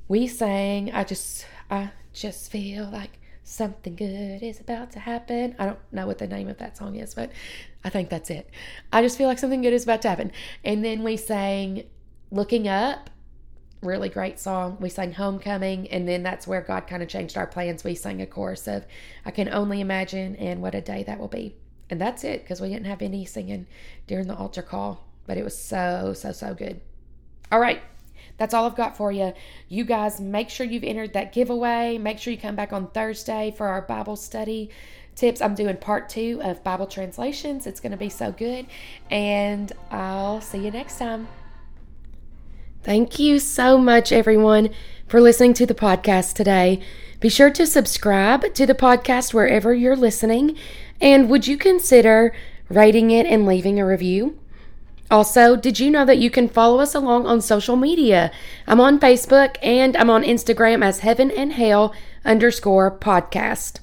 we 0.07 0.27
sang 0.27 0.91
I 0.91 1.03
just 1.03 1.45
I 1.69 1.91
just 2.13 2.51
feel 2.51 2.89
like 2.89 3.19
something 3.43 3.95
good 3.95 4.41
is 4.41 4.59
about 4.59 4.91
to 4.91 4.99
happen. 4.99 5.55
I 5.59 5.65
don't 5.65 5.79
know 5.91 6.07
what 6.07 6.17
the 6.17 6.27
name 6.27 6.47
of 6.47 6.57
that 6.59 6.77
song 6.77 6.95
is, 6.95 7.13
but 7.13 7.31
I 7.83 7.89
think 7.89 8.09
that's 8.09 8.29
it. 8.29 8.49
I 8.91 9.01
just 9.01 9.17
feel 9.17 9.27
like 9.27 9.39
something 9.39 9.61
good 9.61 9.73
is 9.73 9.83
about 9.83 10.01
to 10.03 10.09
happen. 10.09 10.31
And 10.63 10.83
then 10.83 11.03
we 11.03 11.17
sang 11.17 11.83
Looking 12.31 12.67
Up, 12.67 13.09
really 13.83 14.09
great 14.09 14.39
song. 14.39 14.77
We 14.79 14.89
sang 14.89 15.13
Homecoming, 15.13 15.87
and 15.89 16.07
then 16.07 16.23
that's 16.23 16.47
where 16.47 16.61
God 16.61 16.87
kind 16.87 17.03
of 17.03 17.09
changed 17.09 17.37
our 17.37 17.47
plans. 17.47 17.83
We 17.83 17.95
sang 17.95 18.21
a 18.21 18.25
chorus 18.25 18.67
of 18.67 18.85
I 19.25 19.31
Can 19.31 19.49
Only 19.49 19.81
Imagine 19.81 20.35
and 20.37 20.61
What 20.61 20.75
a 20.75 20.81
Day 20.81 21.03
That 21.03 21.19
Will 21.19 21.27
Be. 21.27 21.55
And 21.89 21.99
that's 22.01 22.23
it 22.23 22.43
because 22.43 22.61
we 22.61 22.69
didn't 22.69 22.85
have 22.85 23.01
any 23.01 23.25
singing 23.25 23.67
during 24.07 24.27
the 24.27 24.35
altar 24.35 24.61
call, 24.61 25.05
but 25.27 25.37
it 25.37 25.43
was 25.43 25.57
so, 25.57 26.13
so, 26.15 26.31
so 26.31 26.53
good. 26.53 26.81
All 27.51 27.59
right 27.59 27.81
that's 28.37 28.53
all 28.53 28.65
I've 28.65 28.75
got 28.75 28.97
for 28.97 29.11
you. 29.11 29.33
You 29.69 29.83
guys, 29.83 30.19
make 30.19 30.49
sure 30.49 30.65
you've 30.65 30.83
entered 30.83 31.13
that 31.13 31.33
giveaway. 31.33 31.97
Make 31.97 32.19
sure 32.19 32.33
you 32.33 32.39
come 32.39 32.55
back 32.55 32.73
on 32.73 32.87
Thursday 32.87 33.53
for 33.55 33.67
our 33.67 33.81
Bible 33.81 34.15
study 34.15 34.69
tips. 35.15 35.41
I'm 35.41 35.55
doing 35.55 35.77
part 35.77 36.09
two 36.09 36.41
of 36.43 36.63
Bible 36.63 36.87
translations. 36.87 37.67
It's 37.67 37.79
going 37.79 37.91
to 37.91 37.97
be 37.97 38.09
so 38.09 38.31
good. 38.31 38.65
And 39.11 39.71
I'll 39.91 40.41
see 40.41 40.59
you 40.59 40.71
next 40.71 40.97
time. 40.97 41.27
Thank 42.83 43.17
you 43.17 43.39
so 43.39 43.77
much, 43.77 44.11
everyone, 44.11 44.69
for 45.07 45.21
listening 45.21 45.53
to 45.53 45.65
the 45.65 45.73
podcast 45.73 46.33
today. 46.33 46.81
Be 47.21 47.29
sure 47.29 47.49
to 47.49 47.65
subscribe 47.65 48.53
to 48.55 48.65
the 48.65 48.75
podcast 48.75 49.33
wherever 49.33 49.73
you're 49.73 49.95
listening. 49.95 50.57
And 50.99 51.29
would 51.29 51.47
you 51.47 51.57
consider 51.57 52.35
rating 52.67 53.09
it 53.09 53.25
and 53.25 53.45
leaving 53.45 53.79
a 53.79 53.85
review? 53.85 54.37
Also, 55.09 55.55
did 55.55 55.79
you 55.79 55.89
know 55.89 56.03
that 56.03 56.17
you 56.17 56.29
can 56.29 56.49
follow 56.49 56.79
us 56.81 56.93
along 56.93 57.25
on 57.25 57.39
social 57.39 57.77
media? 57.77 58.33
I'm 58.67 58.81
on 58.81 58.99
Facebook 58.99 59.55
and 59.63 59.95
I'm 59.95 60.09
on 60.09 60.23
Instagram 60.23 60.83
as 60.83 60.99
Heaven 60.99 61.31
and 61.31 61.53
Hale 61.53 61.93
underscore 62.25 62.91
podcast. 62.91 63.79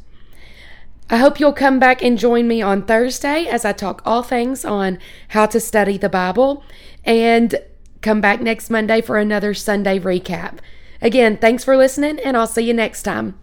I 1.09 1.17
hope 1.17 1.41
you'll 1.41 1.55
come 1.55 1.79
back 1.79 2.03
and 2.03 2.19
join 2.19 2.47
me 2.47 2.61
on 2.61 2.83
Thursday 2.83 3.47
as 3.47 3.65
I 3.65 3.73
talk 3.73 4.03
all 4.05 4.23
things 4.23 4.63
on 4.63 4.99
how 5.29 5.47
to 5.47 5.59
study 5.59 5.97
the 5.97 6.11
Bible 6.11 6.63
and 7.03 7.59
come 8.03 8.21
back 8.21 8.41
next 8.41 8.71
Monday 8.71 9.01
for 9.01 9.19
another 9.19 9.55
Sunday 9.55 9.99
recap. 9.99 10.59
Again, 11.03 11.37
thanks 11.37 11.65
for 11.65 11.77
listening, 11.77 12.19
and 12.21 12.37
I'll 12.37 12.47
see 12.47 12.63
you 12.63 12.75
next 12.75 13.03
time. 13.03 13.39